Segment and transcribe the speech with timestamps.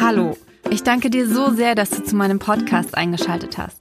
[0.00, 0.36] Hallo,
[0.70, 3.80] ich danke dir so sehr, dass du zu meinem Podcast eingeschaltet hast.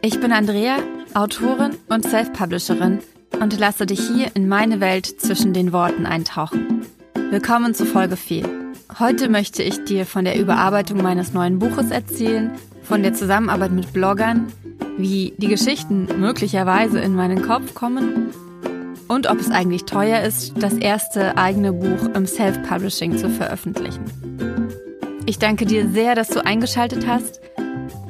[0.00, 0.78] Ich bin Andrea,
[1.14, 2.98] Autorin und Self-Publisherin
[3.38, 6.84] und lasse dich hier in meine Welt zwischen den Worten eintauchen.
[7.30, 8.44] Willkommen zu Folge 4.
[8.98, 12.50] Heute möchte ich dir von der Überarbeitung meines neuen Buches erzählen,
[12.82, 14.52] von der Zusammenarbeit mit Bloggern,
[14.98, 18.30] wie die Geschichten möglicherweise in meinen Kopf kommen
[19.06, 24.61] und ob es eigentlich teuer ist, das erste eigene Buch im Self-Publishing zu veröffentlichen.
[25.24, 27.40] Ich danke dir sehr, dass du eingeschaltet hast.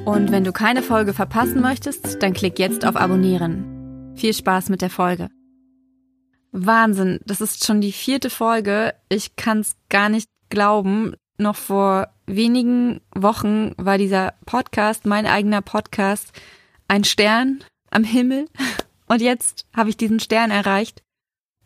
[0.03, 4.13] Und wenn du keine Folge verpassen möchtest, dann klick jetzt auf Abonnieren.
[4.15, 5.29] Viel Spaß mit der Folge.
[6.51, 8.95] Wahnsinn, das ist schon die vierte Folge.
[9.09, 11.13] Ich kann's gar nicht glauben.
[11.37, 16.31] Noch vor wenigen Wochen war dieser Podcast, mein eigener Podcast,
[16.87, 18.47] ein Stern am Himmel.
[19.07, 21.03] Und jetzt habe ich diesen Stern erreicht.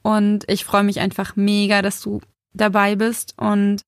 [0.03, 2.19] Und ich freue mich einfach mega, dass du
[2.53, 3.81] dabei bist und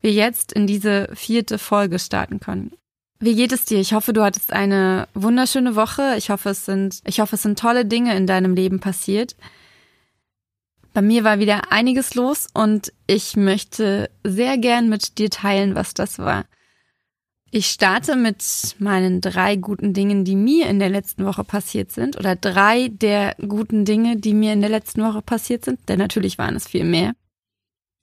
[0.00, 2.72] wir jetzt in diese vierte Folge starten können.
[3.18, 3.78] Wie geht es dir?
[3.78, 6.14] Ich hoffe, du hattest eine wunderschöne Woche.
[6.16, 9.36] Ich hoffe, es sind, ich hoffe, es sind tolle Dinge in deinem Leben passiert.
[10.94, 15.94] Bei mir war wieder einiges los und ich möchte sehr gern mit dir teilen, was
[15.94, 16.46] das war.
[17.52, 18.42] Ich starte mit
[18.78, 23.34] meinen drei guten Dingen, die mir in der letzten Woche passiert sind, oder drei der
[23.36, 26.84] guten Dinge, die mir in der letzten Woche passiert sind, denn natürlich waren es viel
[26.84, 27.12] mehr.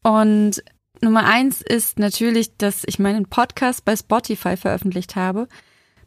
[0.04, 0.61] Und
[1.02, 5.48] Nummer eins ist natürlich, dass ich meinen Podcast bei Spotify veröffentlicht habe.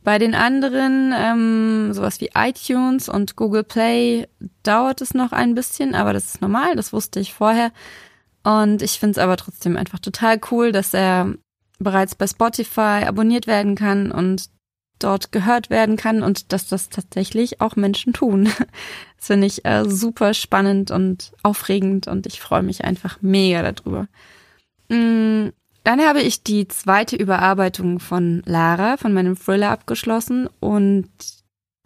[0.02, 4.26] Bei den anderen, ähm, sowas wie iTunes und Google Play,
[4.62, 7.70] dauert es noch ein bisschen, aber das ist normal, das wusste ich vorher.
[8.42, 11.34] Und ich finde es aber trotzdem einfach total cool, dass er
[11.78, 14.48] bereits bei Spotify abonniert werden kann und
[14.98, 18.48] dort gehört werden kann und dass das tatsächlich auch Menschen tun.
[19.18, 24.08] Das finde ich äh, super spannend und aufregend und ich freue mich einfach mega darüber.
[24.90, 25.50] Mm,
[25.84, 31.08] dann habe ich die zweite Überarbeitung von Lara, von meinem Thriller abgeschlossen und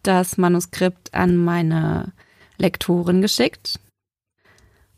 [0.03, 2.13] das Manuskript an meine
[2.59, 3.79] Lektorin geschickt.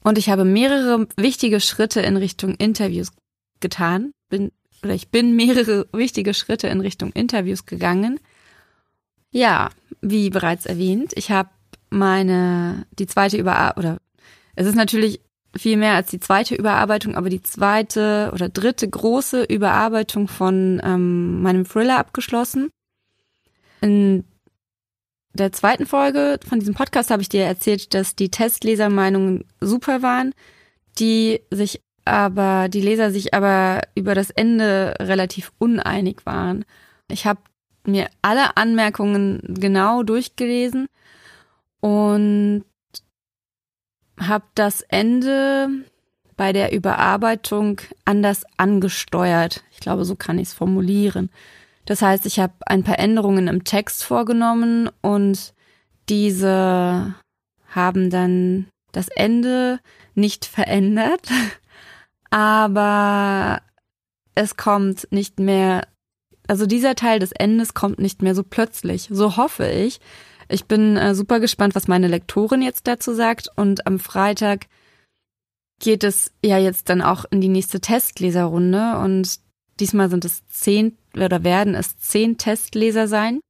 [0.03, 3.13] Und ich habe mehrere wichtige Schritte in Richtung Interviews
[3.61, 4.13] getan.
[4.29, 4.53] Bin,
[4.83, 8.21] oder ich bin mehrere wichtige Schritte in Richtung Interviews gegangen.
[9.33, 9.71] Ja,
[10.01, 11.51] wie bereits erwähnt, ich habe
[11.91, 13.99] meine, die zweite Überarbeitung, oder
[14.55, 15.21] es ist natürlich
[15.59, 21.43] viel mehr als die zweite Überarbeitung, aber die zweite oder dritte große Überarbeitung von ähm,
[21.43, 22.71] meinem Thriller abgeschlossen.
[23.81, 24.25] In
[25.33, 30.33] der zweiten Folge von diesem Podcast habe ich dir erzählt, dass die Testlesermeinungen super waren,
[30.99, 36.65] die sich aber, die Leser sich aber über das Ende relativ uneinig waren.
[37.11, 37.41] Ich habe
[37.85, 40.87] mir alle Anmerkungen genau durchgelesen
[41.81, 42.65] und
[44.21, 45.69] habe das Ende
[46.37, 49.65] bei der Überarbeitung anders angesteuert.
[49.73, 51.31] Ich glaube, so kann ich es formulieren.
[51.87, 55.55] Das heißt, ich habe ein paar Änderungen im Text vorgenommen und
[56.09, 57.15] diese
[57.69, 59.81] haben dann das Ende
[60.15, 61.29] nicht verändert,
[62.31, 63.61] aber
[64.35, 65.87] es kommt nicht mehr,
[66.49, 70.01] also dieser Teil des Endes kommt nicht mehr so plötzlich, so hoffe ich,
[70.49, 73.49] ich bin äh, super gespannt, was meine Lektorin jetzt dazu sagt.
[73.57, 74.67] Und am Freitag
[75.81, 78.99] geht es ja jetzt dann auch in die nächste Testleserrunde.
[78.99, 79.41] Und
[79.81, 83.41] diesmal sind es zehn oder werden es zehn Testleser sein,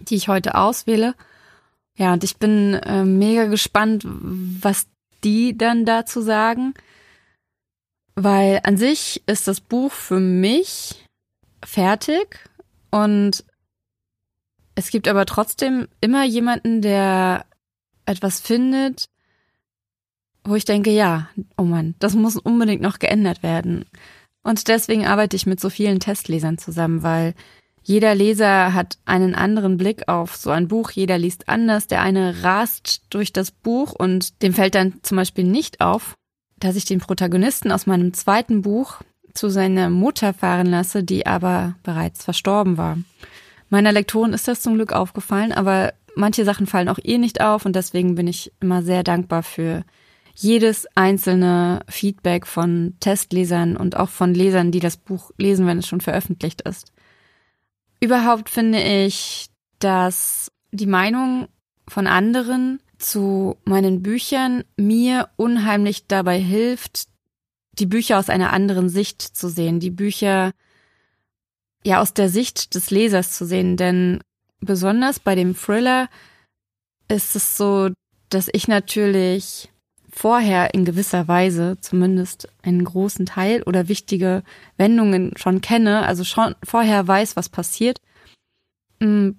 [0.00, 1.14] die ich heute auswähle.
[1.96, 4.86] Ja, und ich bin äh, mega gespannt, was
[5.24, 6.74] die dann dazu sagen.
[8.14, 11.04] Weil an sich ist das Buch für mich
[11.62, 12.38] fertig
[12.90, 13.44] und
[14.76, 17.46] es gibt aber trotzdem immer jemanden, der
[18.04, 19.08] etwas findet,
[20.44, 23.86] wo ich denke, ja, oh Mann, das muss unbedingt noch geändert werden.
[24.44, 27.34] Und deswegen arbeite ich mit so vielen Testlesern zusammen, weil
[27.82, 31.86] jeder Leser hat einen anderen Blick auf so ein Buch, jeder liest anders.
[31.86, 36.14] Der eine rast durch das Buch und dem fällt dann zum Beispiel nicht auf,
[36.58, 39.00] dass ich den Protagonisten aus meinem zweiten Buch
[39.34, 42.98] zu seiner Mutter fahren lasse, die aber bereits verstorben war.
[43.68, 47.66] Meiner Lektorin ist das zum Glück aufgefallen, aber manche Sachen fallen auch ihr nicht auf
[47.66, 49.84] und deswegen bin ich immer sehr dankbar für
[50.34, 55.86] jedes einzelne Feedback von Testlesern und auch von Lesern, die das Buch lesen, wenn es
[55.86, 56.92] schon veröffentlicht ist.
[58.00, 59.48] Überhaupt finde ich,
[59.78, 61.48] dass die Meinung
[61.88, 67.08] von anderen zu meinen Büchern mir unheimlich dabei hilft,
[67.78, 70.52] die Bücher aus einer anderen Sicht zu sehen, die Bücher
[71.86, 74.20] ja aus der Sicht des Lesers zu sehen, denn
[74.60, 76.08] besonders bei dem Thriller
[77.08, 77.90] ist es so,
[78.28, 79.70] dass ich natürlich
[80.10, 84.42] vorher in gewisser Weise zumindest einen großen Teil oder wichtige
[84.76, 88.00] Wendungen schon kenne, also schon vorher weiß, was passiert.
[88.98, 89.30] Mm,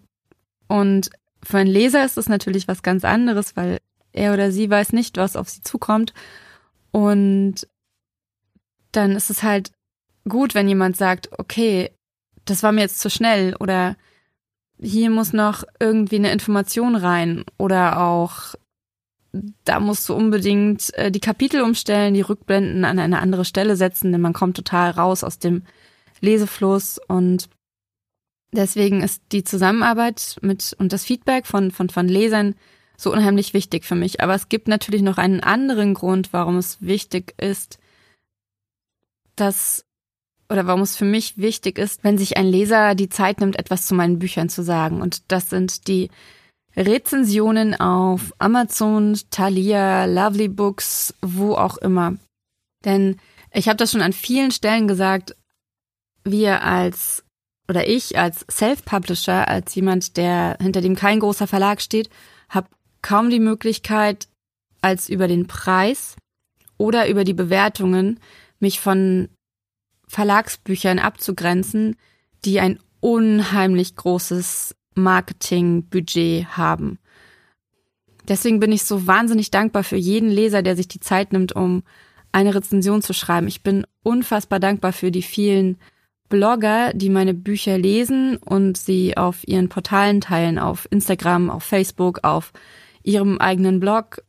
[0.68, 1.10] und
[1.44, 3.80] für einen Leser ist es natürlich was ganz anderes, weil
[4.14, 6.14] er oder sie weiß nicht, was auf sie zukommt.
[6.92, 7.68] Und
[8.92, 9.72] dann ist es halt
[10.30, 11.92] gut, wenn jemand sagt, okay,
[12.50, 13.56] das war mir jetzt zu schnell.
[13.56, 13.96] Oder
[14.80, 17.44] hier muss noch irgendwie eine Information rein.
[17.58, 18.56] Oder auch
[19.66, 24.12] da musst du unbedingt äh, die Kapitel umstellen, die Rückblenden an eine andere Stelle setzen,
[24.12, 25.64] denn man kommt total raus aus dem
[26.22, 27.00] Lesefluss.
[27.08, 27.50] Und
[28.52, 32.56] deswegen ist die Zusammenarbeit mit und das Feedback von, von, von Lesern
[32.98, 34.22] so unheimlich wichtig für mich.
[34.22, 37.78] Aber es gibt natürlich noch einen anderen Grund, warum es wichtig ist,
[39.36, 39.87] dass
[40.50, 43.86] oder warum es für mich wichtig ist, wenn sich ein Leser die Zeit nimmt, etwas
[43.86, 45.02] zu meinen Büchern zu sagen.
[45.02, 46.10] Und das sind die
[46.76, 52.16] Rezensionen auf Amazon, Thalia, Lovely Books, wo auch immer.
[52.86, 53.18] Denn
[53.52, 55.36] ich habe das schon an vielen Stellen gesagt,
[56.24, 57.24] wir als
[57.70, 62.10] oder ich als Self-Publisher, als jemand, der hinter dem kein großer Verlag steht,
[62.48, 62.68] habe
[63.02, 64.30] kaum die Möglichkeit,
[64.80, 66.16] als über den Preis
[66.78, 68.20] oder über die Bewertungen
[68.60, 69.28] mich von
[70.08, 71.96] Verlagsbüchern abzugrenzen,
[72.46, 77.00] die ein unheimlich großes Marketingbudget haben.
[78.28, 81.84] Deswegen bin ich so wahnsinnig dankbar für jeden Leser, der sich die Zeit nimmt, um
[82.32, 83.48] eine Rezension zu schreiben.
[83.48, 85.78] Ich bin unfassbar dankbar für die vielen
[86.30, 92.20] Blogger, die meine Bücher lesen und sie auf ihren Portalen teilen, auf Instagram, auf Facebook,
[92.24, 92.52] auf
[93.04, 94.24] ihrem eigenen Blog.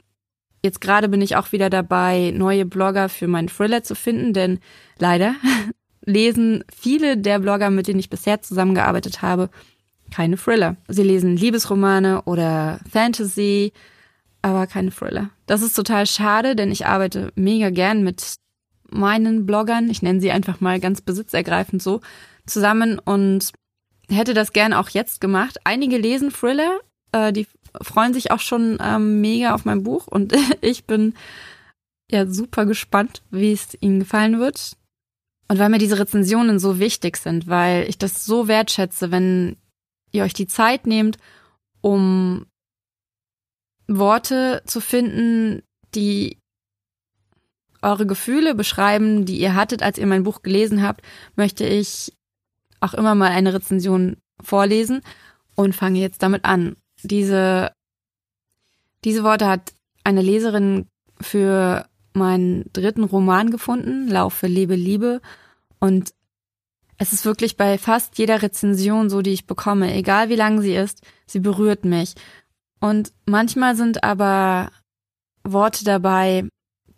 [0.63, 4.59] Jetzt gerade bin ich auch wieder dabei, neue Blogger für meinen Thriller zu finden, denn
[4.99, 5.35] leider
[6.05, 9.51] lesen viele der Blogger, mit denen ich bisher zusammengearbeitet habe,
[10.11, 10.77] keine Thriller.
[10.89, 13.73] Sie lesen Liebesromane oder Fantasy,
[14.43, 15.31] aber keine Thriller.
[15.47, 18.37] Das ist total schade, denn ich arbeite mega gern mit
[18.91, 22.01] meinen Bloggern, ich nenne sie einfach mal ganz besitzergreifend so,
[22.47, 23.53] zusammen und
[24.09, 25.59] hätte das gern auch jetzt gemacht.
[25.65, 26.81] Einige lesen Thriller,
[27.13, 27.47] äh, die
[27.81, 31.15] freuen sich auch schon ähm, mega auf mein Buch und ich bin
[32.11, 34.77] ja super gespannt, wie es ihnen gefallen wird.
[35.51, 39.57] Und weil mir diese Rezensionen so wichtig sind, weil ich das so wertschätze, wenn
[40.13, 41.17] ihr euch die Zeit nehmt,
[41.81, 42.47] um
[43.87, 45.63] Worte zu finden,
[45.95, 46.39] die
[47.81, 51.03] eure Gefühle beschreiben, die ihr hattet, als ihr mein Buch gelesen habt,
[51.37, 52.13] möchte ich
[52.81, 55.01] auch immer mal eine Rezension vorlesen
[55.55, 56.77] und fange jetzt damit an.
[57.03, 57.73] Diese,
[59.05, 59.73] diese Worte hat
[60.05, 60.87] eine Leserin
[61.21, 65.21] für meinen dritten Roman gefunden, Laufe, Lebe, Liebe.
[65.79, 66.13] Und
[66.99, 70.75] es ist wirklich bei fast jeder Rezension so, die ich bekomme, egal wie lang sie
[70.75, 72.15] ist, sie berührt mich.
[72.81, 74.71] Und manchmal sind aber
[75.45, 76.49] Worte dabei,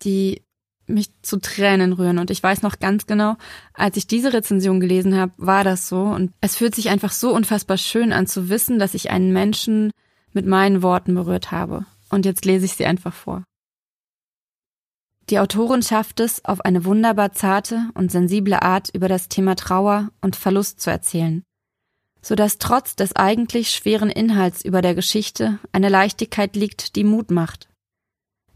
[0.03, 0.43] die
[0.93, 2.19] mich zu Tränen rühren.
[2.19, 3.37] Und ich weiß noch ganz genau,
[3.75, 6.03] als ich diese Rezension gelesen habe, war das so.
[6.03, 9.93] Und es fühlt sich einfach so unfassbar schön an zu wissen, dass ich einen Menschen
[10.33, 11.87] mit meinen Worten berührt habe.
[12.11, 13.45] Und jetzt lese ich sie einfach vor.
[15.31, 20.11] Die Autorin schafft es, auf eine wunderbar zarte und sensible Art über das Thema Trauer
[20.21, 21.45] und Verlust zu erzählen,
[22.21, 27.31] so dass trotz des eigentlich schweren Inhalts über der Geschichte eine Leichtigkeit liegt, die Mut
[27.31, 27.70] macht.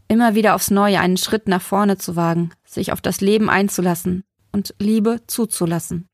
[0.07, 4.23] Immer wieder aufs Neue einen Schritt nach vorne zu wagen, sich auf das Leben einzulassen
[4.51, 6.07] und Liebe zuzulassen.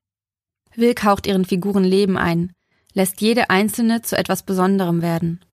[0.76, 2.54] Wilk haucht ihren Figuren Leben ein,
[2.94, 5.44] lässt jede einzelne zu etwas Besonderem werden.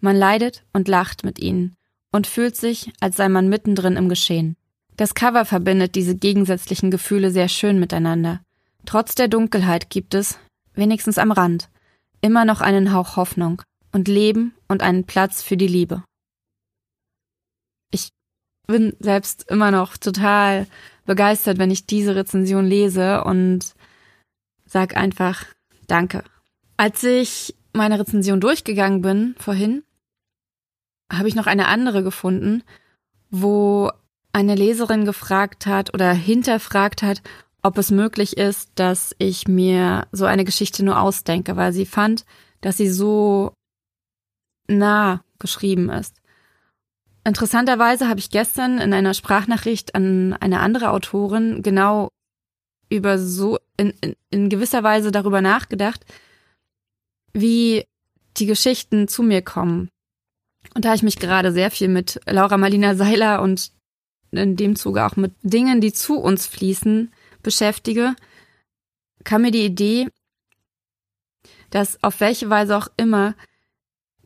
[0.00, 1.74] Man leidet und lacht mit ihnen
[2.12, 4.56] und fühlt sich, als sei man mittendrin im Geschehen.
[4.96, 8.40] Das Cover verbindet diese gegensätzlichen Gefühle sehr schön miteinander.
[8.86, 10.38] Trotz der Dunkelheit gibt es,
[10.74, 11.68] wenigstens am Rand,
[12.20, 13.62] immer noch einen Hauch Hoffnung
[13.92, 16.04] und Leben und einen Platz für die Liebe.
[17.94, 18.08] Ich
[18.66, 20.66] bin selbst immer noch total
[21.06, 23.74] begeistert, wenn ich diese Rezension lese und
[24.66, 25.46] sag einfach
[25.86, 26.24] Danke.
[26.76, 29.84] Als ich meine Rezension durchgegangen bin vorhin,
[31.12, 32.62] habe ich noch eine andere gefunden,
[33.30, 33.90] wo
[34.32, 37.22] eine Leserin gefragt hat oder hinterfragt hat,
[37.62, 42.24] ob es möglich ist, dass ich mir so eine Geschichte nur ausdenke, weil sie fand,
[42.60, 43.52] dass sie so
[44.66, 46.16] nah geschrieben ist.
[47.24, 52.10] Interessanterweise habe ich gestern in einer Sprachnachricht an eine andere Autorin genau
[52.90, 56.04] über so in, in, in gewisser Weise darüber nachgedacht,
[57.32, 57.86] wie
[58.36, 59.88] die Geschichten zu mir kommen.
[60.74, 63.72] Und da ich mich gerade sehr viel mit Laura Marlina Seiler und
[64.30, 67.12] in dem Zuge auch mit Dingen, die zu uns fließen,
[67.42, 68.16] beschäftige,
[69.22, 70.08] kam mir die Idee,
[71.70, 73.34] dass auf welche Weise auch immer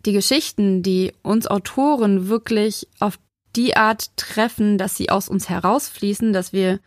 [0.06, 3.18] die Geschichten, die uns Autoren wirklich auf
[3.56, 6.80] die Art treffen, dass sie aus uns herausfließen, dass wir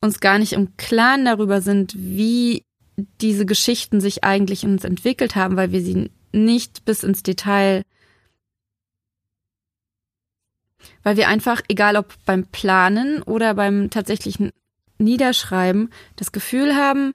[0.00, 2.64] uns gar nicht im Klaren darüber sind, wie
[3.20, 7.82] diese Geschichten sich eigentlich in uns entwickelt haben, weil wir sie nicht bis ins Detail,
[11.02, 14.52] weil wir einfach, egal ob beim Planen oder beim tatsächlichen
[14.98, 17.12] Niederschreiben, das Gefühl haben,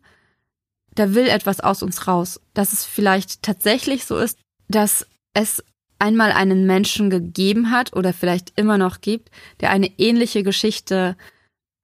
[0.95, 2.39] da will etwas aus uns raus.
[2.53, 5.63] Dass es vielleicht tatsächlich so ist, dass es
[5.99, 11.15] einmal einen Menschen gegeben hat oder vielleicht immer noch gibt, der eine ähnliche Geschichte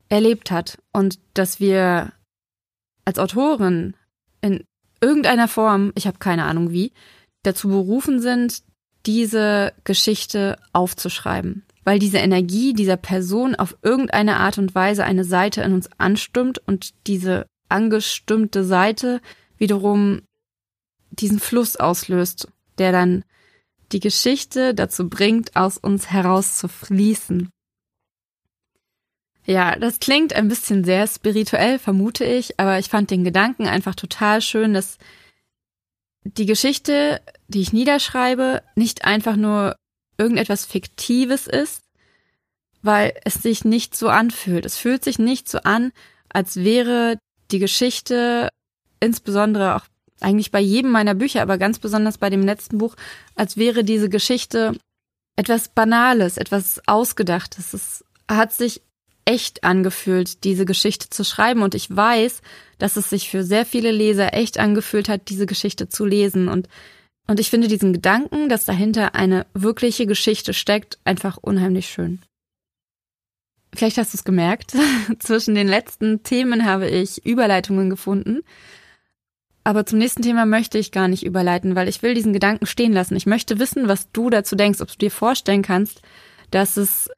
[0.09, 2.11] erlebt hat und dass wir
[3.05, 3.95] als Autorin
[4.41, 4.65] in
[5.01, 6.91] irgendeiner Form, ich habe keine Ahnung wie,
[7.43, 8.63] dazu berufen sind,
[9.05, 15.61] diese Geschichte aufzuschreiben, weil diese Energie dieser Person auf irgendeine Art und Weise eine Seite
[15.61, 19.21] in uns anstimmt und diese angestimmte Seite
[19.57, 20.23] wiederum
[21.11, 23.23] diesen Fluss auslöst, der dann
[23.91, 27.49] die Geschichte dazu bringt, aus uns heraus zu fließen.
[29.45, 33.95] Ja, das klingt ein bisschen sehr spirituell, vermute ich, aber ich fand den Gedanken einfach
[33.95, 34.99] total schön, dass
[36.23, 39.75] die Geschichte, die ich niederschreibe, nicht einfach nur
[40.19, 41.81] irgendetwas Fiktives ist,
[42.81, 44.65] weil es sich nicht so anfühlt.
[44.65, 45.91] Es fühlt sich nicht so an,
[46.29, 47.17] als wäre
[47.51, 48.49] die Geschichte,
[48.99, 49.85] insbesondere auch
[50.21, 52.95] eigentlich bei jedem meiner Bücher, aber ganz besonders bei dem letzten Buch,
[53.35, 54.73] als wäre diese Geschichte
[55.35, 57.73] etwas Banales, etwas Ausgedachtes.
[57.73, 58.81] Es hat sich
[59.29, 61.61] echt angefühlt, diese Geschichte zu schreiben.
[61.61, 62.41] Und ich weiß,
[62.79, 66.47] dass es sich für sehr viele Leser echt angefühlt hat, diese Geschichte zu lesen.
[66.47, 66.67] Und,
[67.27, 72.21] und ich finde diesen Gedanken, dass dahinter eine wirkliche Geschichte steckt, einfach unheimlich schön.
[73.75, 74.73] Vielleicht hast du es gemerkt.
[75.19, 78.41] Zwischen den letzten Themen habe ich Überleitungen gefunden.
[79.63, 82.93] Aber zum nächsten Thema möchte ich gar nicht überleiten, weil ich will diesen Gedanken stehen
[82.93, 83.15] lassen.
[83.15, 86.01] Ich möchte wissen, was du dazu denkst, ob du dir vorstellen kannst,
[86.51, 87.09] dass es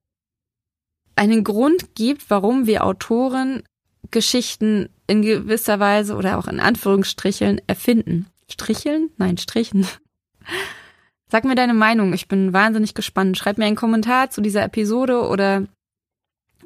[1.15, 3.63] einen Grund gibt, warum wir Autoren
[4.10, 8.27] Geschichten in gewisser Weise oder auch in Anführungsstricheln erfinden.
[8.50, 9.10] Stricheln?
[9.17, 9.88] Nein, strichen.
[11.29, 12.12] Sag mir deine Meinung.
[12.12, 13.38] Ich bin wahnsinnig gespannt.
[13.38, 15.65] Schreib mir einen Kommentar zu dieser Episode oder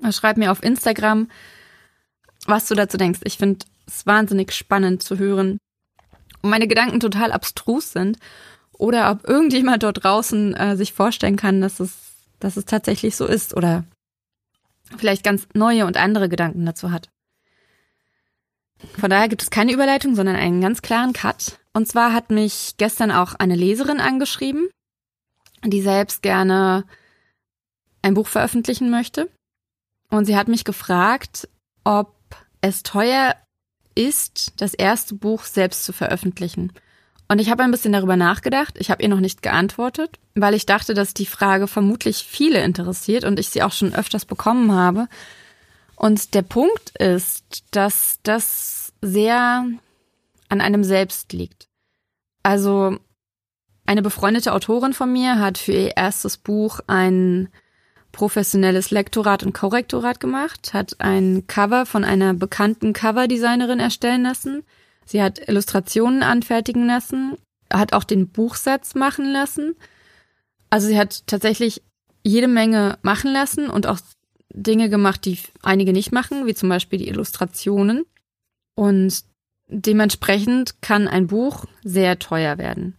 [0.09, 1.29] schreib mir auf Instagram,
[2.47, 3.19] was du dazu denkst.
[3.25, 5.59] Ich finde es wahnsinnig spannend zu hören,
[6.45, 8.19] ob meine Gedanken total abstrus sind
[8.71, 11.93] oder ob irgendjemand dort draußen äh, sich vorstellen kann, dass es,
[12.39, 13.83] dass es tatsächlich so ist oder
[14.95, 17.09] vielleicht ganz neue und andere Gedanken dazu hat.
[18.99, 21.59] Von daher gibt es keine Überleitung, sondern einen ganz klaren Cut.
[21.73, 24.69] Und zwar hat mich gestern auch eine Leserin angeschrieben,
[25.63, 26.85] die selbst gerne
[28.03, 29.31] ein Buch veröffentlichen möchte.
[30.11, 31.49] Und sie hat mich gefragt,
[31.83, 32.13] ob
[32.61, 33.35] es teuer
[33.95, 36.71] ist, das erste Buch selbst zu veröffentlichen.
[37.27, 38.75] Und ich habe ein bisschen darüber nachgedacht.
[38.77, 43.23] Ich habe ihr noch nicht geantwortet, weil ich dachte, dass die Frage vermutlich viele interessiert
[43.23, 45.07] und ich sie auch schon öfters bekommen habe.
[45.95, 49.65] Und der Punkt ist, dass das sehr
[50.49, 51.67] an einem selbst liegt.
[52.43, 52.99] Also
[53.87, 57.49] eine befreundete Autorin von mir hat für ihr erstes Buch ein
[58.15, 64.63] professionelles Lektorat und Korrektorat gemacht, hat ein Cover von einer bekannten Coverdesignerin erstellen lassen
[65.05, 67.37] Sie hat Illustrationen anfertigen lassen,
[67.71, 69.75] hat auch den Buchsatz machen lassen.
[70.69, 71.83] Also sie hat tatsächlich
[72.23, 73.99] jede Menge machen lassen und auch
[74.51, 78.05] Dinge gemacht, die einige nicht machen, wie zum Beispiel die Illustrationen.
[78.75, 79.23] Und
[79.67, 82.97] dementsprechend kann ein Buch sehr teuer werden.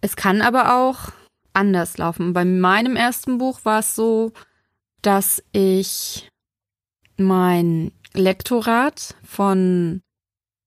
[0.00, 1.12] Es kann aber auch
[1.58, 2.32] anders laufen.
[2.32, 4.32] Bei meinem ersten Buch war es so,
[5.02, 6.28] dass ich
[7.16, 10.00] mein Lektorat von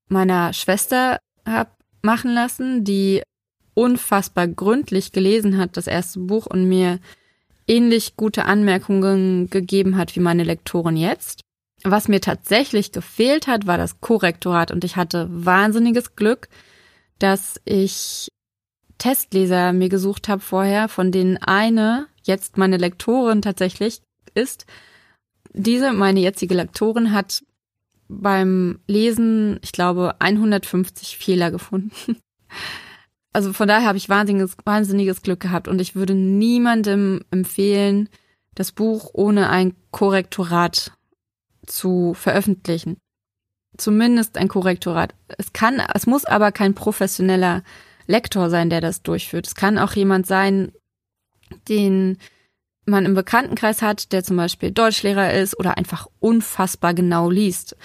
[0.10, 1.72] meiner Schwester habe
[2.02, 3.22] machen lassen, die
[3.74, 7.00] unfassbar gründlich gelesen hat, das erste Buch, und mir
[7.68, 11.42] ähnlich gute Anmerkungen gegeben hat wie meine Lektorin jetzt.
[11.84, 16.50] Was mir tatsächlich gefehlt hat, war das Korrektorat und ich hatte wahnsinniges Glück,
[17.18, 18.28] dass ich
[19.02, 24.04] Testleser mir gesucht habe vorher, von denen eine jetzt meine Lektorin tatsächlich
[24.36, 24.68] ist.
[25.54, 27.44] Diese, meine jetzige Lektorin, hat
[28.08, 31.92] beim Lesen, ich glaube, 150 Fehler gefunden.
[33.34, 38.10] Also von daher habe ich wahnsinniges, wahnsinniges Glück gehabt und ich würde niemandem empfehlen,
[38.56, 40.92] das Buch ohne ein Korrektorat
[41.66, 42.98] zu veröffentlichen.
[43.78, 45.16] Zumindest ein Korrektorat.
[45.38, 47.64] Es kann, es muss aber kein professioneller
[48.08, 49.48] Lektor sein, der das durchführt.
[49.48, 50.72] Es kann auch jemand sein,
[51.70, 52.18] den
[52.86, 57.76] man im Bekanntenkreis hat, der zum Beispiel Deutschlehrer ist oder einfach unfassbar genau liest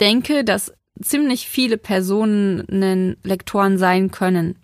[0.00, 4.56] denke, dass ziemlich viele Personen Lektoren sein können.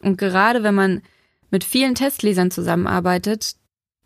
[0.00, 1.02] Und gerade wenn man
[1.50, 3.56] mit vielen Testlesern zusammenarbeitet,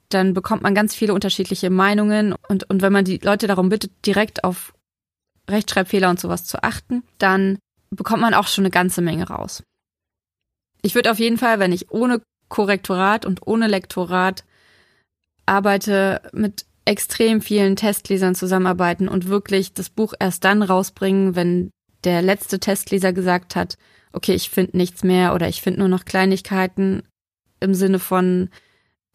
[0.08, 3.92] dann bekommt man ganz viele unterschiedliche Meinungen und, und wenn man die Leute darum bittet,
[4.06, 4.74] direkt auf
[5.48, 7.58] Rechtschreibfehler und sowas zu achten, dann
[7.90, 9.62] bekommt man auch schon eine ganze Menge raus.
[10.82, 14.44] Ich würde auf jeden Fall, wenn ich ohne Korrektorat und ohne Lektorat
[15.46, 21.70] arbeite, mit extrem vielen Testlesern zusammenarbeiten und wirklich das Buch erst dann rausbringen, wenn
[22.04, 23.78] der letzte Testleser gesagt hat,
[24.12, 27.04] okay, ich finde nichts mehr oder ich finde nur noch Kleinigkeiten
[27.60, 28.50] im Sinne von,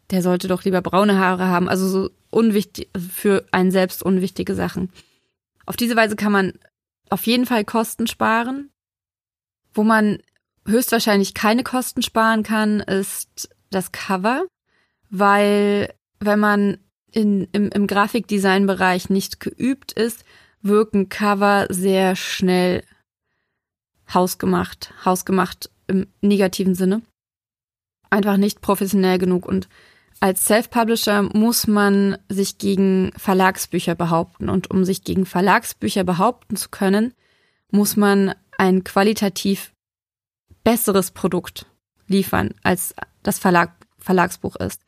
[0.09, 4.89] der sollte doch lieber braune Haare haben, also so unwichtig, für einen selbst unwichtige Sachen.
[5.65, 6.53] Auf diese Weise kann man
[7.09, 8.69] auf jeden Fall Kosten sparen.
[9.73, 10.19] Wo man
[10.67, 14.45] höchstwahrscheinlich keine Kosten sparen kann, ist das Cover,
[15.09, 16.77] weil wenn man
[17.11, 20.23] in, im, im Grafikdesign-Bereich nicht geübt ist,
[20.61, 22.83] wirken Cover sehr schnell
[24.13, 27.01] hausgemacht, hausgemacht im negativen Sinne.
[28.09, 29.45] Einfach nicht professionell genug.
[29.45, 29.67] Und
[30.19, 34.49] als Self-Publisher muss man sich gegen Verlagsbücher behaupten.
[34.49, 37.13] Und um sich gegen Verlagsbücher behaupten zu können,
[37.71, 39.73] muss man ein qualitativ
[40.67, 41.65] besseres Produkt
[42.07, 42.93] liefern, als
[43.23, 44.81] das Verlag, Verlagsbuch ist.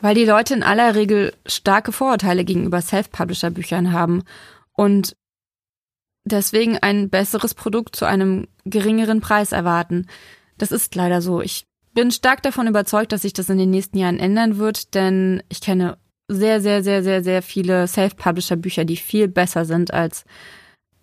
[0.00, 4.24] Weil die Leute in aller Regel starke Vorurteile gegenüber Self-Publisher-Büchern haben
[4.72, 5.16] und
[6.24, 10.08] deswegen ein besseres Produkt zu einem geringeren Preis erwarten.
[10.58, 11.40] Das ist leider so.
[11.40, 15.40] Ich bin stark davon überzeugt, dass sich das in den nächsten Jahren ändern wird, denn
[15.48, 20.24] ich kenne sehr, sehr, sehr, sehr, sehr viele Self-Publisher-Bücher, die viel besser sind als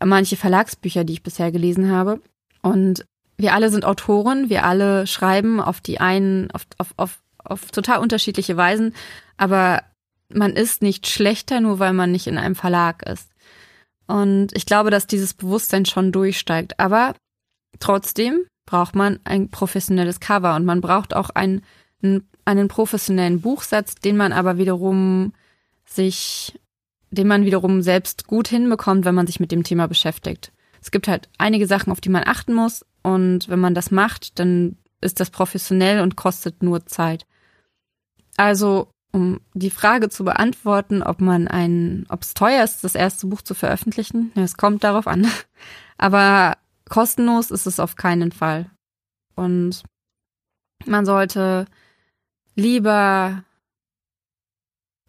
[0.03, 2.19] manche Verlagsbücher, die ich bisher gelesen habe.
[2.61, 3.05] Und
[3.41, 7.99] wir alle sind Autoren, wir alle schreiben auf die einen, auf, auf, auf, auf total
[7.99, 8.93] unterschiedliche Weisen,
[9.37, 9.83] aber
[10.33, 13.29] man ist nicht schlechter, nur weil man nicht in einem Verlag ist.
[14.07, 16.79] Und ich glaube, dass dieses Bewusstsein schon durchsteigt.
[16.79, 17.15] Aber
[17.79, 21.61] trotzdem braucht man ein professionelles Cover und man braucht auch einen,
[22.45, 25.33] einen professionellen Buchsatz, den man aber wiederum
[25.85, 26.59] sich,
[27.09, 30.51] den man wiederum selbst gut hinbekommt, wenn man sich mit dem Thema beschäftigt.
[30.81, 34.39] Es gibt halt einige Sachen, auf die man achten muss und wenn man das macht,
[34.39, 37.25] dann ist das professionell und kostet nur Zeit.
[38.37, 43.27] Also, um die Frage zu beantworten, ob man ein, ob es teuer ist, das erste
[43.27, 45.27] Buch zu veröffentlichen, es kommt darauf an.
[45.97, 46.57] Aber
[46.89, 48.69] Kostenlos ist es auf keinen Fall.
[49.35, 49.83] Und
[50.85, 51.65] man sollte
[52.55, 53.43] lieber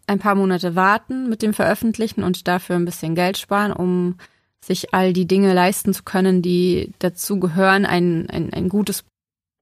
[0.07, 4.17] ein paar Monate warten mit dem Veröffentlichen und dafür ein bisschen Geld sparen, um
[4.65, 9.05] sich all die Dinge leisten zu können, die dazu gehören, ein, ein, ein gutes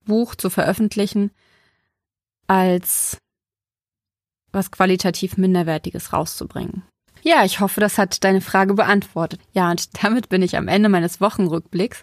[0.04, 1.30] Buch zu veröffentlichen,
[2.46, 3.18] als
[4.52, 6.82] was qualitativ Minderwertiges rauszubringen.
[7.22, 9.40] Ja, ich hoffe, das hat deine Frage beantwortet.
[9.52, 12.02] Ja, und damit bin ich am Ende meines Wochenrückblicks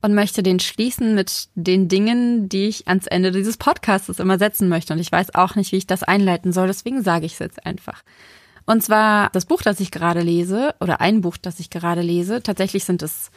[0.00, 4.68] und möchte den schließen mit den Dingen, die ich ans Ende dieses Podcasts immer setzen
[4.68, 4.92] möchte.
[4.92, 7.66] Und ich weiß auch nicht, wie ich das einleiten soll, deswegen sage ich es jetzt
[7.66, 8.02] einfach.
[8.68, 12.42] Und zwar das Buch, das ich gerade lese, oder ein Buch, das ich gerade lese.
[12.42, 13.30] Tatsächlich sind es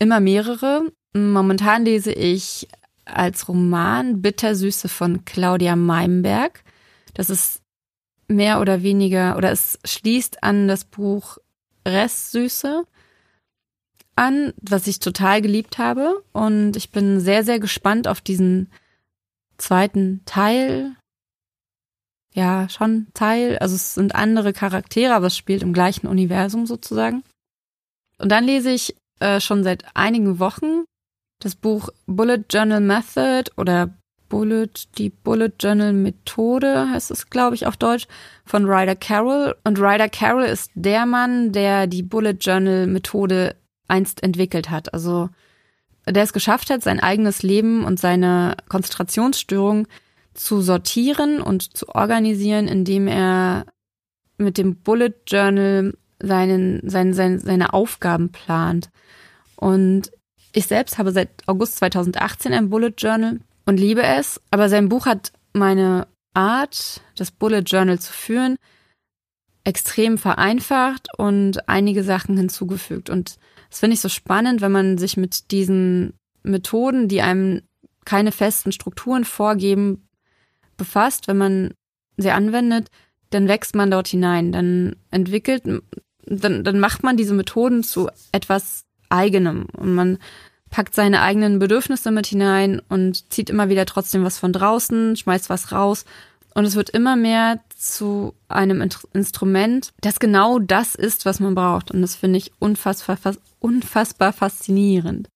[0.00, 0.90] immer mehrere.
[1.14, 2.66] Momentan lese ich
[3.04, 6.64] als Roman Bittersüße von Claudia Meimberg.
[7.14, 7.62] Das ist
[8.26, 11.38] mehr oder weniger, oder es schließt an das Buch
[11.86, 12.84] Restsüße
[14.16, 16.24] an, was ich total geliebt habe.
[16.32, 18.72] Und ich bin sehr, sehr gespannt auf diesen
[19.56, 20.96] zweiten Teil.
[22.34, 23.58] Ja, schon Teil.
[23.58, 27.22] Also es sind andere Charaktere, aber es spielt im gleichen Universum sozusagen.
[28.18, 30.84] Und dann lese ich äh, schon seit einigen Wochen
[31.38, 33.94] das Buch Bullet Journal Method oder
[34.28, 38.08] Bullet, die Bullet Journal Methode heißt es, glaube ich, auf Deutsch,
[38.44, 39.54] von Ryder Carroll.
[39.62, 43.54] Und Ryder Carroll ist der Mann, der die Bullet Journal Methode
[43.86, 44.92] einst entwickelt hat.
[44.92, 45.28] Also
[46.06, 49.86] der es geschafft hat, sein eigenes Leben und seine Konzentrationsstörung
[50.34, 53.66] zu sortieren und zu organisieren, indem er
[54.36, 58.90] mit dem Bullet Journal seinen, seinen, seine, seine Aufgaben plant.
[59.56, 60.10] Und
[60.52, 65.06] ich selbst habe seit August 2018 ein Bullet Journal und liebe es, aber sein Buch
[65.06, 68.56] hat meine Art, das Bullet Journal zu führen,
[69.62, 73.08] extrem vereinfacht und einige Sachen hinzugefügt.
[73.08, 73.36] Und
[73.70, 77.62] das finde ich so spannend, wenn man sich mit diesen Methoden, die einem
[78.04, 80.06] keine festen Strukturen vorgeben,
[80.76, 81.74] befasst, wenn man
[82.16, 82.88] sie anwendet,
[83.30, 85.64] dann wächst man dort hinein, dann entwickelt,
[86.26, 90.18] dann, dann macht man diese Methoden zu etwas eigenem und man
[90.70, 95.48] packt seine eigenen Bedürfnisse mit hinein und zieht immer wieder trotzdem was von draußen, schmeißt
[95.48, 96.04] was raus.
[96.54, 101.90] Und es wird immer mehr zu einem Instrument, das genau das ist, was man braucht.
[101.90, 103.18] Und das finde ich unfassbar,
[103.60, 105.28] unfassbar faszinierend.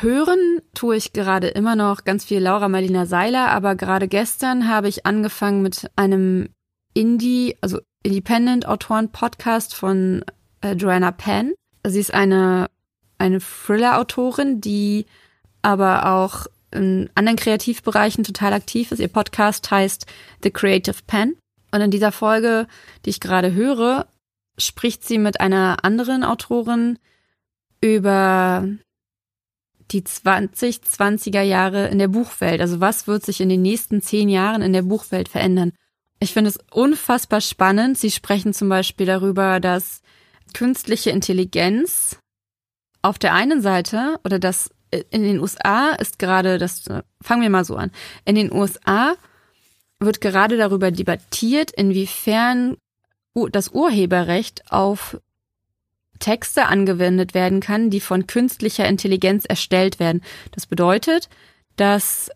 [0.00, 4.88] Hören tue ich gerade immer noch ganz viel Laura Marlina Seiler, aber gerade gestern habe
[4.88, 6.48] ich angefangen mit einem
[6.94, 10.24] Indie, also Independent-Autoren-Podcast von
[10.60, 11.54] äh, Joanna Penn.
[11.86, 12.68] Sie ist eine,
[13.18, 15.06] eine Thriller-Autorin, die
[15.62, 18.98] aber auch in anderen Kreativbereichen total aktiv ist.
[18.98, 20.06] Ihr Podcast heißt
[20.42, 21.36] The Creative Pen.
[21.70, 22.66] Und in dieser Folge,
[23.04, 24.06] die ich gerade höre,
[24.58, 26.98] spricht sie mit einer anderen Autorin
[27.80, 28.68] über
[29.90, 32.60] die 2020er Jahre in der Buchwelt.
[32.60, 35.72] Also was wird sich in den nächsten zehn Jahren in der Buchwelt verändern?
[36.20, 37.98] Ich finde es unfassbar spannend.
[37.98, 40.02] Sie sprechen zum Beispiel darüber, dass
[40.54, 42.18] künstliche Intelligenz
[43.02, 44.70] auf der einen Seite oder das
[45.10, 46.84] in den USA ist gerade das,
[47.20, 47.90] fangen wir mal so an.
[48.24, 49.14] In den USA
[49.98, 52.76] wird gerade darüber debattiert, inwiefern
[53.50, 55.18] das Urheberrecht auf
[56.22, 60.22] Texte angewendet werden kann, die von künstlicher Intelligenz erstellt werden.
[60.52, 61.28] Das bedeutet,
[61.76, 62.30] dass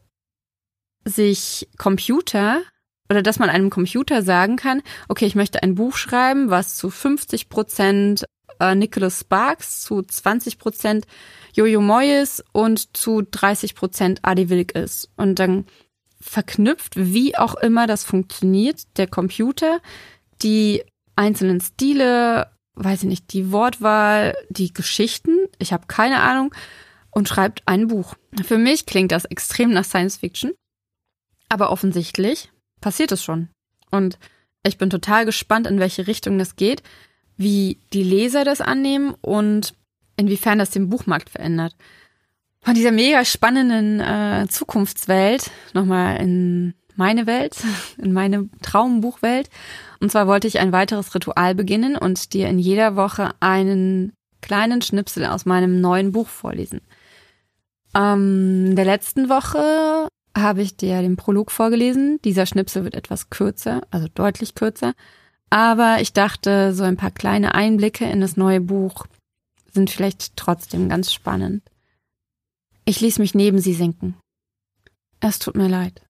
[1.04, 2.62] sich Computer
[3.08, 6.90] oder dass man einem Computer sagen kann, okay, ich möchte ein Buch schreiben, was zu
[6.90, 8.24] 50 Prozent
[8.58, 11.06] äh, Nicholas Sparks, zu 20 Prozent
[11.54, 15.08] Jojo Moyes und zu 30 Prozent Adi Wilk ist.
[15.16, 15.66] Und dann
[16.20, 19.80] verknüpft, wie auch immer das funktioniert, der Computer
[20.42, 20.82] die
[21.14, 26.54] einzelnen Stile, weiß ich nicht, die Wortwahl, die Geschichten, ich habe keine Ahnung,
[27.10, 28.14] und schreibt ein Buch.
[28.44, 30.52] Für mich klingt das extrem nach Science Fiction,
[31.48, 33.48] aber offensichtlich passiert es schon.
[33.90, 34.18] Und
[34.62, 36.82] ich bin total gespannt, in welche Richtung das geht,
[37.36, 39.74] wie die Leser das annehmen und
[40.16, 41.74] inwiefern das den Buchmarkt verändert.
[42.60, 47.56] Von dieser mega spannenden äh, Zukunftswelt nochmal in meine Welt,
[47.98, 49.50] in meine Traumbuchwelt.
[50.00, 54.82] Und zwar wollte ich ein weiteres Ritual beginnen und dir in jeder Woche einen kleinen
[54.82, 56.80] Schnipsel aus meinem neuen Buch vorlesen.
[57.94, 62.20] Ähm, der letzten Woche habe ich dir den Prolog vorgelesen.
[62.24, 64.92] Dieser Schnipsel wird etwas kürzer, also deutlich kürzer.
[65.50, 69.06] Aber ich dachte, so ein paar kleine Einblicke in das neue Buch
[69.72, 71.62] sind vielleicht trotzdem ganz spannend.
[72.84, 74.16] Ich ließ mich neben sie sinken.
[75.20, 76.05] Es tut mir leid.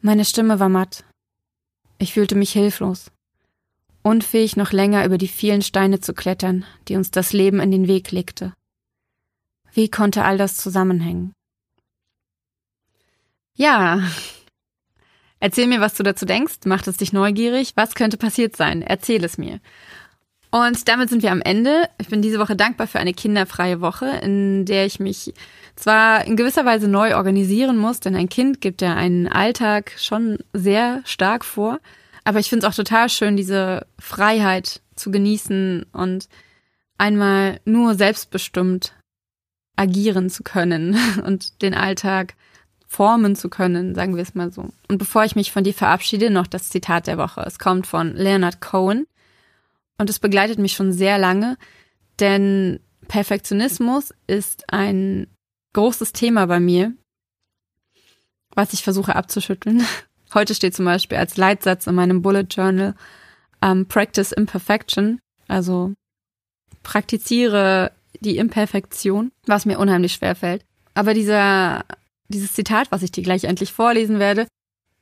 [0.00, 1.04] Meine Stimme war matt.
[1.98, 3.10] Ich fühlte mich hilflos,
[4.02, 7.88] unfähig noch länger über die vielen Steine zu klettern, die uns das Leben in den
[7.88, 8.54] Weg legte.
[9.72, 11.32] Wie konnte all das zusammenhängen?
[13.54, 14.08] Ja.
[15.40, 16.58] Erzähl mir, was du dazu denkst.
[16.64, 17.72] Macht es dich neugierig?
[17.74, 18.82] Was könnte passiert sein?
[18.82, 19.60] Erzähl es mir.
[20.50, 21.88] Und damit sind wir am Ende.
[21.98, 25.34] Ich bin diese Woche dankbar für eine kinderfreie Woche, in der ich mich
[25.76, 30.38] zwar in gewisser Weise neu organisieren muss, denn ein Kind gibt ja einen Alltag schon
[30.54, 31.80] sehr stark vor.
[32.24, 36.28] Aber ich finde es auch total schön, diese Freiheit zu genießen und
[36.96, 38.94] einmal nur selbstbestimmt
[39.76, 42.34] agieren zu können und den Alltag
[42.86, 44.70] formen zu können, sagen wir es mal so.
[44.88, 47.42] Und bevor ich mich von dir verabschiede, noch das Zitat der Woche.
[47.46, 49.06] Es kommt von Leonard Cohen.
[49.98, 51.58] Und es begleitet mich schon sehr lange,
[52.20, 55.26] denn Perfektionismus ist ein
[55.72, 56.92] großes Thema bei mir,
[58.54, 59.84] was ich versuche abzuschütteln.
[60.34, 62.94] Heute steht zum Beispiel als Leitsatz in meinem Bullet Journal
[63.60, 65.94] um, Practice Imperfection, also
[66.82, 70.64] praktiziere die Imperfektion, was mir unheimlich schwer fällt.
[70.94, 71.84] Aber dieser,
[72.28, 74.46] dieses Zitat, was ich dir gleich endlich vorlesen werde,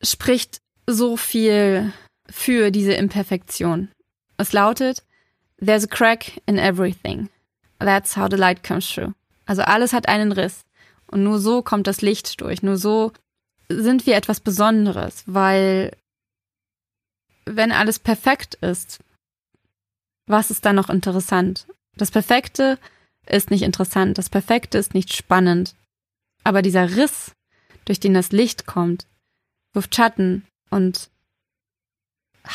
[0.02, 1.92] spricht so viel
[2.28, 3.88] für diese Imperfektion.
[4.36, 5.02] Es lautet,
[5.58, 7.30] There's a crack in everything.
[7.78, 9.14] That's how the light comes through.
[9.46, 10.64] Also alles hat einen Riss.
[11.06, 12.62] Und nur so kommt das Licht durch.
[12.62, 13.12] Nur so
[13.68, 15.96] sind wir etwas Besonderes, weil
[17.44, 19.00] wenn alles perfekt ist,
[20.26, 21.66] was ist dann noch interessant?
[21.96, 22.78] Das Perfekte
[23.26, 25.74] ist nicht interessant, das Perfekte ist nicht spannend.
[26.44, 27.32] Aber dieser Riss,
[27.84, 29.06] durch den das Licht kommt,
[29.72, 31.08] wirft Schatten und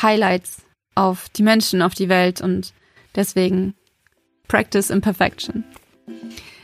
[0.00, 0.62] Highlights
[0.94, 2.72] auf die Menschen, auf die Welt und
[3.14, 3.74] deswegen
[4.48, 5.64] Practice Imperfection.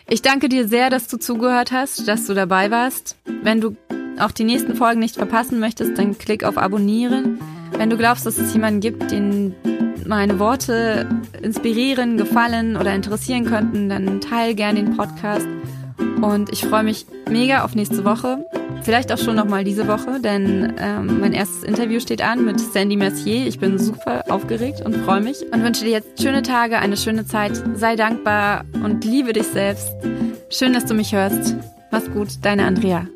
[0.08, 3.16] Ich danke dir sehr, dass du zugehört hast, dass du dabei warst.
[3.42, 3.76] Wenn du
[4.18, 7.38] auch die nächsten Folgen nicht verpassen möchtest, dann klick auf Abonnieren.
[7.72, 9.54] Wenn du glaubst, dass es jemanden gibt, den
[10.06, 11.06] meine Worte
[11.42, 15.46] inspirieren, gefallen oder interessieren könnten, dann teile gerne den Podcast.
[15.98, 18.44] Und ich freue mich mega auf nächste Woche.
[18.82, 22.96] Vielleicht auch schon nochmal diese Woche, denn ähm, mein erstes Interview steht an mit Sandy
[22.96, 23.46] Mercier.
[23.46, 27.26] Ich bin super aufgeregt und freue mich und wünsche dir jetzt schöne Tage, eine schöne
[27.26, 27.62] Zeit.
[27.74, 29.92] Sei dankbar und liebe dich selbst.
[30.50, 31.56] Schön, dass du mich hörst.
[31.90, 33.06] Mach's gut, deine Andrea.